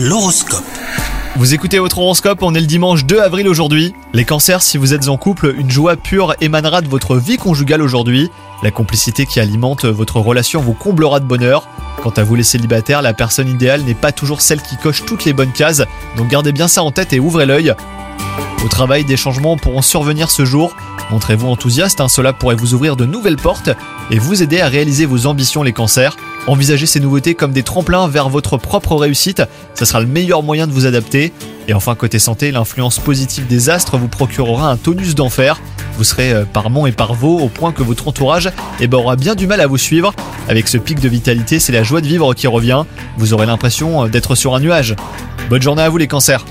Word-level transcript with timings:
L'horoscope. 0.00 0.62
Vous 1.34 1.54
écoutez 1.54 1.80
votre 1.80 1.98
horoscope, 1.98 2.44
on 2.44 2.54
est 2.54 2.60
le 2.60 2.68
dimanche 2.68 3.04
2 3.04 3.18
avril 3.18 3.48
aujourd'hui. 3.48 3.94
Les 4.12 4.24
cancers, 4.24 4.62
si 4.62 4.78
vous 4.78 4.94
êtes 4.94 5.08
en 5.08 5.16
couple, 5.16 5.56
une 5.58 5.72
joie 5.72 5.96
pure 5.96 6.36
émanera 6.40 6.82
de 6.82 6.88
votre 6.88 7.16
vie 7.16 7.36
conjugale 7.36 7.82
aujourd'hui. 7.82 8.30
La 8.62 8.70
complicité 8.70 9.26
qui 9.26 9.40
alimente 9.40 9.86
votre 9.86 10.20
relation 10.20 10.60
vous 10.60 10.72
comblera 10.72 11.18
de 11.18 11.24
bonheur. 11.24 11.66
Quant 12.00 12.10
à 12.10 12.22
vous 12.22 12.36
les 12.36 12.44
célibataires, 12.44 13.02
la 13.02 13.12
personne 13.12 13.48
idéale 13.48 13.82
n'est 13.82 13.94
pas 13.94 14.12
toujours 14.12 14.40
celle 14.40 14.62
qui 14.62 14.76
coche 14.76 15.04
toutes 15.04 15.24
les 15.24 15.32
bonnes 15.32 15.50
cases, 15.50 15.82
donc 16.16 16.28
gardez 16.28 16.52
bien 16.52 16.68
ça 16.68 16.84
en 16.84 16.92
tête 16.92 17.12
et 17.12 17.18
ouvrez 17.18 17.44
l'œil. 17.44 17.74
Au 18.64 18.68
travail, 18.68 19.04
des 19.04 19.16
changements 19.16 19.56
pourront 19.56 19.82
survenir 19.82 20.30
ce 20.30 20.44
jour. 20.44 20.76
Montrez-vous 21.10 21.48
enthousiaste, 21.48 22.00
hein, 22.00 22.08
cela 22.08 22.32
pourrait 22.32 22.54
vous 22.54 22.72
ouvrir 22.72 22.94
de 22.94 23.04
nouvelles 23.04 23.36
portes 23.36 23.70
et 24.12 24.20
vous 24.20 24.44
aider 24.44 24.60
à 24.60 24.68
réaliser 24.68 25.06
vos 25.06 25.26
ambitions 25.26 25.64
les 25.64 25.72
cancers. 25.72 26.16
Envisagez 26.48 26.86
ces 26.86 26.98
nouveautés 26.98 27.34
comme 27.34 27.52
des 27.52 27.62
tremplins 27.62 28.08
vers 28.08 28.30
votre 28.30 28.56
propre 28.56 28.96
réussite, 28.96 29.42
ça 29.74 29.84
sera 29.84 30.00
le 30.00 30.06
meilleur 30.06 30.42
moyen 30.42 30.66
de 30.66 30.72
vous 30.72 30.86
adapter. 30.86 31.30
Et 31.68 31.74
enfin 31.74 31.94
côté 31.94 32.18
santé, 32.18 32.50
l'influence 32.52 32.98
positive 32.98 33.46
des 33.46 33.68
astres 33.68 33.98
vous 33.98 34.08
procurera 34.08 34.70
un 34.70 34.78
tonus 34.78 35.14
d'enfer. 35.14 35.60
Vous 35.98 36.04
serez 36.04 36.32
euh, 36.32 36.44
par 36.50 36.70
Mont 36.70 36.86
et 36.86 36.92
par 36.92 37.12
Vaux 37.12 37.38
au 37.38 37.48
point 37.48 37.70
que 37.70 37.82
votre 37.82 38.08
entourage 38.08 38.50
eh 38.80 38.86
ben, 38.86 38.96
aura 38.96 39.16
bien 39.16 39.34
du 39.34 39.46
mal 39.46 39.60
à 39.60 39.66
vous 39.66 39.76
suivre. 39.76 40.14
Avec 40.48 40.68
ce 40.68 40.78
pic 40.78 41.00
de 41.00 41.08
vitalité, 41.10 41.58
c'est 41.58 41.72
la 41.72 41.82
joie 41.82 42.00
de 42.00 42.06
vivre 42.06 42.32
qui 42.32 42.46
revient. 42.46 42.84
Vous 43.18 43.34
aurez 43.34 43.44
l'impression 43.44 44.06
euh, 44.06 44.08
d'être 44.08 44.34
sur 44.34 44.54
un 44.54 44.60
nuage. 44.60 44.96
Bonne 45.50 45.60
journée 45.60 45.82
à 45.82 45.90
vous 45.90 45.98
les 45.98 46.06
cancers 46.06 46.46